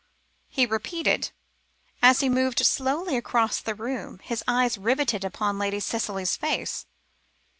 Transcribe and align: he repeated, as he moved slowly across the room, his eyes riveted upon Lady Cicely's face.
he 0.49 0.65
repeated, 0.65 1.29
as 2.01 2.21
he 2.21 2.27
moved 2.27 2.65
slowly 2.65 3.15
across 3.15 3.61
the 3.61 3.75
room, 3.75 4.17
his 4.23 4.43
eyes 4.47 4.75
riveted 4.75 5.23
upon 5.23 5.59
Lady 5.59 5.79
Cicely's 5.79 6.35
face. 6.35 6.87